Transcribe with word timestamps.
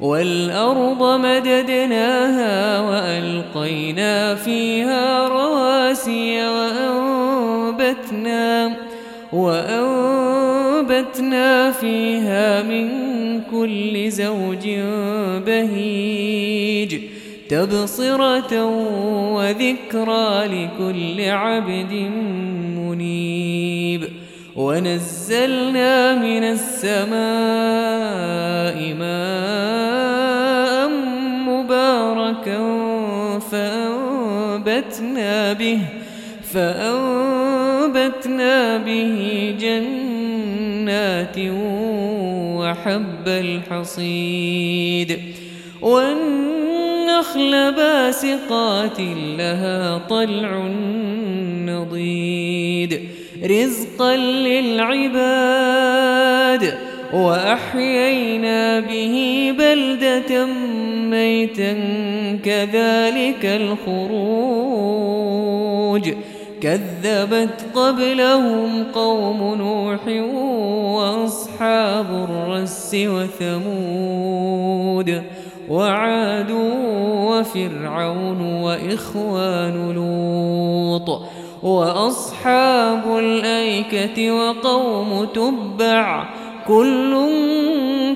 والأرض 0.00 1.02
مددناها 1.20 2.80
وألقينا 2.80 4.34
فيها 4.34 5.28
رواسي 5.28 6.46
وأنبتنا 7.78 8.08
وأنبتنا 9.32 10.70
فيها 11.70 12.62
من 12.62 13.17
كل 13.58 14.10
زوج 14.10 14.68
بهيج 15.46 17.00
تبصرة 17.48 18.64
وذكرى 19.34 20.46
لكل 20.46 21.20
عبد 21.30 21.92
منيب 22.78 24.02
ونزلنا 24.56 26.14
من 26.14 26.44
السماء 26.44 27.18
ماء 28.94 30.88
مباركا 31.48 32.58
فأنبتنا 33.50 35.32
به 35.52 35.80
فأنبتنا 36.52 37.98
به 38.76 39.54
جنات 39.60 41.38
وحب 42.70 43.28
الحصيد 43.28 45.18
والنخل 45.82 47.72
باسقات 47.72 49.00
لها 49.38 49.98
طلع 49.98 50.66
نضيد 51.66 53.00
رزقا 53.44 54.16
للعباد 54.46 55.48
وأحيينا 57.12 58.80
به 58.80 59.54
بلدة 59.58 60.46
ميتا 61.10 61.72
كذلك 62.44 63.44
الخروج 63.44 64.88
كذبت 66.60 67.66
قبلهم 67.74 68.84
قوم 68.84 69.54
نوح 69.54 70.00
الرس 72.24 72.96
وثمود 73.48 75.22
وعاد 75.68 76.50
وفرعون 77.30 78.40
وإخوان 78.62 79.92
لوط 79.92 81.22
وأصحاب 81.62 83.18
الأيكة 83.18 84.32
وقوم 84.32 85.24
تبع 85.24 86.28
كل 86.66 87.28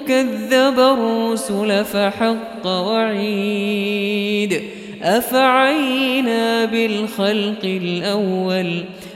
كذب 0.09 0.79
الرسل 0.79 1.85
فحق 1.85 2.67
وعيد 2.67 4.62
أفعينا 5.03 6.65
بالخلق 6.65 7.65
الأول 7.65 8.85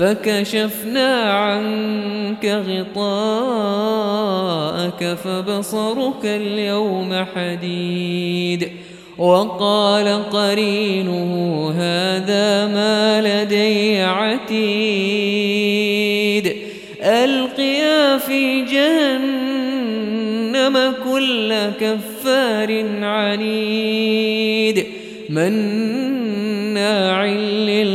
فكشفنا 0.00 1.32
عنك 1.32 2.44
غطاءك 2.68 3.04
فبصرك 5.24 6.24
اليوم 6.24 7.24
حديد 7.34 8.68
وقال 9.18 10.30
قرينه 10.30 11.70
هذا 11.76 12.66
ما 12.66 13.20
لدي 13.20 14.02
عتيد 14.02 14.60
ألقيا 17.02 18.18
في 18.18 18.64
جهنم 18.64 19.74
كل 21.04 21.54
كفار 21.80 22.84
عنيد 23.02 24.86
مناع 25.30 25.99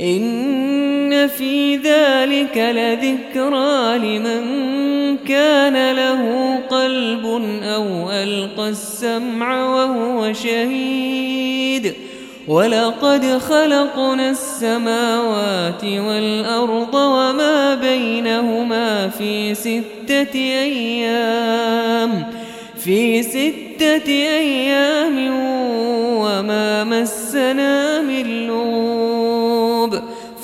إن 0.00 1.26
في 1.26 1.76
ذلك 1.76 2.56
لذكرى 2.56 3.98
لمن 3.98 4.66
كان 5.16 5.96
له 5.96 6.54
قلب 6.70 7.26
أو 7.62 8.10
ألقى 8.10 8.68
السمع 8.68 9.74
وهو 9.74 10.32
شهيد. 10.32 11.92
ولقد 12.48 13.24
خلقنا 13.24 14.30
السماوات 14.30 15.84
والأرض 15.84 16.94
وما 16.94 17.74
بينهما 17.74 19.08
في 19.08 19.54
ستة 19.54 20.34
أيام. 20.34 22.24
في 22.84 23.22
ستة 23.22 24.08
أيام 24.08 25.30
وما 26.16 26.84
مسنا 26.84 28.00
من 28.02 28.46
لغوب. 28.46 29.15